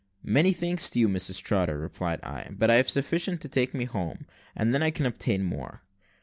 [0.25, 3.85] "Many thanks to you, Mrs Trotter," replied I; "but I have sufficient to take me
[3.85, 5.83] home, and then I can obtain more."